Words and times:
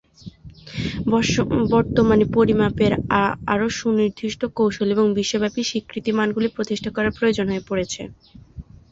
বর্তমানে 1.71 2.25
পরিমাপের 2.35 2.91
আরও 3.47 3.67
সুনির্দিষ্ট 3.79 4.41
কৌশল 4.57 4.87
এবং 4.91 5.05
বিশ্বব্যাপী 5.17 5.61
স্বীকৃত 5.63 6.05
মানগুলি 6.19 6.47
প্রতিষ্ঠা 6.51 6.89
করা 6.91 7.09
প্রয়োজন 7.17 7.45
হয়ে 7.49 7.67
পড়েছে। 7.69 8.01